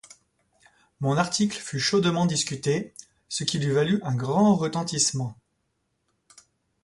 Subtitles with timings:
[0.99, 2.91] Mon article fut chaudement discuté,
[3.29, 5.35] ce qui lui valut un grand retentissement.